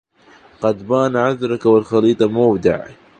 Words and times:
قد 0.61 0.77
بان 0.87 1.13
عذرك 1.25 1.63
والخليط 1.73 2.21
مودع 2.23 2.79